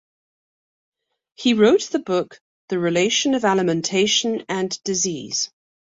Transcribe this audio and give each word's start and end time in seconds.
He 1.35 1.53
wrote 1.53 1.83
the 1.91 1.99
book 1.99 2.39
"The 2.69 2.79
Relation 2.79 3.35
of 3.35 3.45
Alimentation 3.45 4.43
and 4.49 4.75
Disease". 4.83 5.51